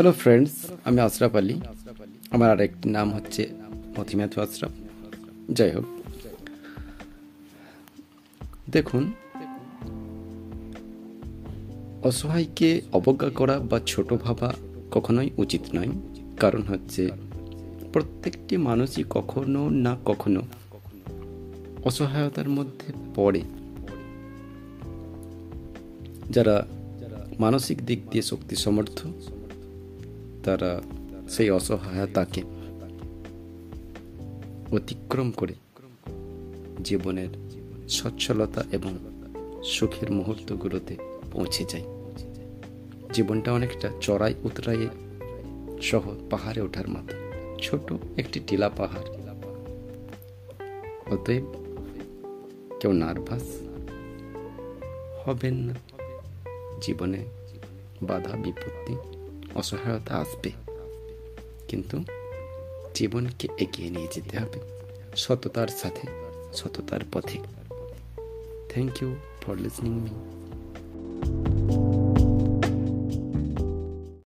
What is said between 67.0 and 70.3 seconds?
পথে। Thank you for listening me